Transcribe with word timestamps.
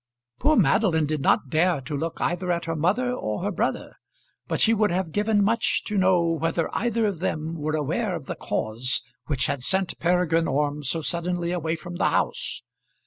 Poor 0.39 0.55
Madeline 0.55 1.05
did 1.05 1.21
not 1.21 1.49
dare 1.51 1.79
to 1.79 1.95
look 1.95 2.19
either 2.19 2.51
at 2.51 2.65
her 2.65 2.75
mother 2.75 3.13
or 3.13 3.43
her 3.43 3.51
brother, 3.51 3.97
but 4.47 4.59
she 4.59 4.73
would 4.73 4.89
have 4.89 5.11
given 5.11 5.43
much 5.43 5.83
to 5.83 5.95
know 5.95 6.23
whether 6.23 6.75
either 6.75 7.05
of 7.05 7.19
them 7.19 7.53
were 7.53 7.75
aware 7.75 8.15
of 8.15 8.25
the 8.25 8.33
cause 8.33 9.03
which 9.27 9.45
had 9.45 9.61
sent 9.61 9.99
Peregrine 9.99 10.47
Orme 10.47 10.81
so 10.81 11.03
suddenly 11.03 11.51
away 11.51 11.75
from 11.75 11.97
the 11.97 12.09
house. 12.09 12.63